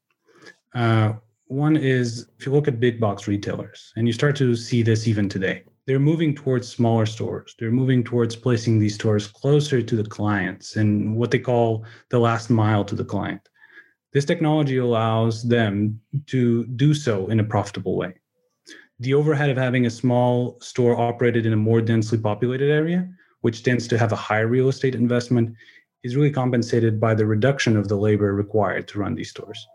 Uh, 0.73 1.13
one 1.47 1.75
is 1.75 2.27
if 2.37 2.45
you 2.45 2.51
look 2.51 2.67
at 2.67 2.79
big 2.79 2.99
box 2.99 3.27
retailers 3.27 3.91
and 3.95 4.07
you 4.07 4.13
start 4.13 4.35
to 4.37 4.55
see 4.55 4.81
this 4.81 5.07
even 5.07 5.27
today 5.27 5.63
they're 5.85 5.99
moving 5.99 6.33
towards 6.33 6.67
smaller 6.69 7.05
stores. 7.05 7.55
They're 7.59 7.71
moving 7.71 8.03
towards 8.03 8.35
placing 8.35 8.79
these 8.79 8.95
stores 8.95 9.27
closer 9.27 9.81
to 9.81 9.95
the 9.95 10.09
clients 10.17 10.77
and 10.77 11.15
what 11.15 11.29
they 11.31 11.39
call 11.39 11.85
the 12.09 12.19
last 12.19 12.49
mile 12.49 12.85
to 12.85 12.95
the 12.95 13.03
client. 13.03 13.49
This 14.13 14.25
technology 14.25 14.77
allows 14.77 15.43
them 15.43 15.99
to 16.27 16.65
do 16.67 16.93
so 16.93 17.27
in 17.27 17.39
a 17.39 17.43
profitable 17.43 17.97
way. 17.97 18.13
The 18.99 19.13
overhead 19.13 19.49
of 19.49 19.57
having 19.57 19.85
a 19.85 19.89
small 19.89 20.57
store 20.61 20.97
operated 20.97 21.45
in 21.45 21.51
a 21.51 21.57
more 21.57 21.81
densely 21.81 22.17
populated 22.17 22.69
area, 22.71 23.09
which 23.43 23.61
tends 23.61 23.87
to 23.89 23.97
have 23.97 24.13
a 24.13 24.23
higher 24.27 24.47
real 24.47 24.69
estate 24.69 24.95
investment, 24.95 25.53
is 26.01 26.15
really 26.15 26.31
compensated 26.31 26.97
by 26.97 27.13
the 27.13 27.25
reduction 27.25 27.75
of 27.75 27.89
the 27.89 27.95
labor 27.95 28.33
required 28.33 28.87
to 28.87 28.99
run 28.99 29.15
these 29.15 29.29
stores. 29.29 29.67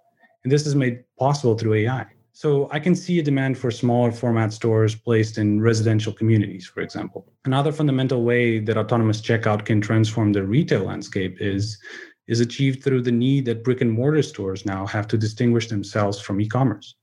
And 0.42 0.50
this 0.50 0.66
is 0.66 0.74
made 0.74 1.04
possible 1.18 1.56
through 1.56 1.74
AI. 1.74 2.06
So 2.32 2.68
I 2.72 2.78
can 2.78 2.94
see 2.94 3.18
a 3.18 3.22
demand 3.22 3.58
for 3.58 3.70
smaller 3.70 4.10
format 4.10 4.54
stores 4.54 4.94
placed 4.94 5.36
in 5.36 5.60
residential 5.60 6.14
communities, 6.14 6.66
for 6.66 6.80
example. 6.80 7.30
Another 7.44 7.70
fundamental 7.70 8.22
way 8.22 8.58
that 8.58 8.78
autonomous 8.78 9.20
checkout 9.20 9.66
can 9.66 9.82
transform 9.82 10.32
the 10.32 10.44
retail 10.44 10.84
landscape 10.84 11.36
is, 11.38 11.78
is 12.26 12.40
achieved 12.40 12.82
through 12.82 13.02
the 13.02 13.12
need 13.12 13.44
that 13.46 13.64
brick 13.64 13.82
and 13.82 13.92
mortar 13.92 14.22
stores 14.22 14.64
now 14.64 14.86
have 14.86 15.06
to 15.08 15.18
distinguish 15.18 15.68
themselves 15.68 16.18
from 16.18 16.40
e-commerce. 16.40 16.94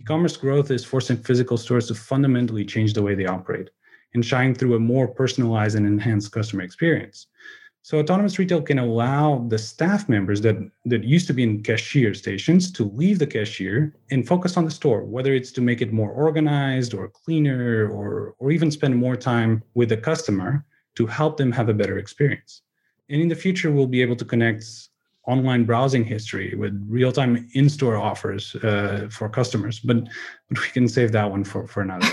E-commerce 0.00 0.36
growth 0.36 0.70
is 0.70 0.84
forcing 0.84 1.16
physical 1.16 1.56
stores 1.56 1.88
to 1.88 1.96
fundamentally 1.96 2.64
change 2.64 2.92
the 2.92 3.02
way 3.02 3.16
they 3.16 3.26
operate 3.26 3.70
and 4.14 4.24
shine 4.24 4.54
through 4.54 4.76
a 4.76 4.80
more 4.80 5.08
personalized 5.08 5.76
and 5.76 5.86
enhanced 5.86 6.32
customer 6.32 6.62
experience. 6.62 7.26
So 7.84 7.98
autonomous 7.98 8.38
retail 8.38 8.62
can 8.62 8.78
allow 8.78 9.44
the 9.48 9.58
staff 9.58 10.08
members 10.08 10.40
that, 10.42 10.56
that 10.84 11.02
used 11.02 11.26
to 11.26 11.32
be 11.32 11.42
in 11.42 11.64
cashier 11.64 12.14
stations 12.14 12.70
to 12.72 12.84
leave 12.84 13.18
the 13.18 13.26
cashier 13.26 13.96
and 14.12 14.26
focus 14.26 14.56
on 14.56 14.64
the 14.64 14.70
store, 14.70 15.02
whether 15.04 15.34
it's 15.34 15.50
to 15.52 15.60
make 15.60 15.82
it 15.82 15.92
more 15.92 16.12
organized 16.12 16.94
or 16.94 17.08
cleaner 17.08 17.90
or, 17.90 18.36
or 18.38 18.52
even 18.52 18.70
spend 18.70 18.96
more 18.96 19.16
time 19.16 19.64
with 19.74 19.88
the 19.88 19.96
customer 19.96 20.64
to 20.94 21.06
help 21.06 21.36
them 21.36 21.50
have 21.50 21.68
a 21.68 21.74
better 21.74 21.98
experience. 21.98 22.62
And 23.08 23.20
in 23.20 23.28
the 23.28 23.34
future, 23.34 23.72
we'll 23.72 23.88
be 23.88 24.02
able 24.02 24.16
to 24.16 24.24
connect 24.24 24.64
online 25.26 25.64
browsing 25.64 26.04
history 26.04 26.54
with 26.56 26.72
real-time 26.88 27.48
in-store 27.54 27.96
offers 27.96 28.56
uh, 28.56 29.08
for 29.10 29.28
customers 29.28 29.78
but 29.78 29.96
but 30.48 30.60
we 30.60 30.68
can 30.68 30.88
save 30.88 31.12
that 31.12 31.30
one 31.30 31.44
for 31.44 31.66
for 31.66 31.80
another 31.80 32.08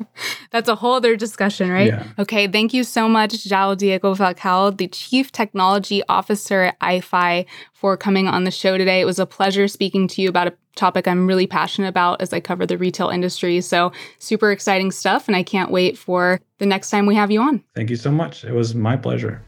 that's 0.52 0.68
a 0.68 0.74
whole 0.74 0.94
other 0.94 1.16
discussion 1.16 1.70
right? 1.70 1.88
Yeah. 1.88 2.06
okay 2.18 2.46
thank 2.46 2.72
you 2.72 2.84
so 2.84 3.08
much 3.08 3.32
João 3.32 3.76
Diogo 3.76 4.14
Falcão 4.16 4.76
the 4.76 4.88
chief 4.88 5.32
technology 5.32 6.02
officer 6.08 6.62
at 6.62 6.78
AiFi 6.80 7.46
for 7.72 7.96
coming 7.96 8.28
on 8.28 8.44
the 8.44 8.50
show 8.50 8.78
today. 8.78 9.00
It 9.00 9.04
was 9.04 9.18
a 9.18 9.26
pleasure 9.26 9.68
speaking 9.68 10.08
to 10.08 10.22
you 10.22 10.28
about 10.28 10.46
a 10.46 10.54
topic 10.74 11.06
i'm 11.06 11.26
really 11.26 11.46
passionate 11.46 11.86
about 11.86 12.20
as 12.20 12.32
i 12.32 12.40
cover 12.40 12.66
the 12.66 12.76
retail 12.78 13.08
industry. 13.08 13.60
So 13.60 13.92
super 14.18 14.50
exciting 14.50 14.90
stuff 14.90 15.28
and 15.28 15.36
i 15.36 15.42
can't 15.42 15.70
wait 15.70 15.96
for 15.98 16.40
the 16.58 16.66
next 16.66 16.90
time 16.90 17.06
we 17.06 17.14
have 17.14 17.30
you 17.30 17.40
on. 17.42 17.62
Thank 17.74 17.90
you 17.90 17.96
so 17.96 18.10
much. 18.10 18.44
It 18.44 18.52
was 18.52 18.74
my 18.74 18.96
pleasure 18.96 19.42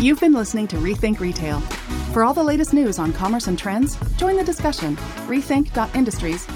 You've 0.00 0.18
been 0.18 0.32
listening 0.32 0.66
to 0.68 0.76
Rethink 0.76 1.20
Retail. 1.20 1.60
For 2.14 2.24
all 2.24 2.32
the 2.32 2.42
latest 2.42 2.72
news 2.72 2.98
on 2.98 3.12
commerce 3.12 3.48
and 3.48 3.58
trends, 3.58 3.98
join 4.16 4.34
the 4.34 4.42
discussion. 4.42 4.96
Rethink.industries 5.26 6.46